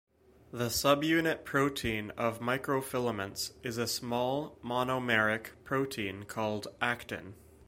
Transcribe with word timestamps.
The 0.51 0.69
subunit 0.69 1.43
protein 1.43 2.09
of 2.17 2.39
microfilaments 2.39 3.51
is 3.61 3.77
a 3.77 3.85
small, 3.85 4.57
monomeric 4.63 5.49
protein 5.63 6.23
called 6.23 6.67
actin. 6.81 7.35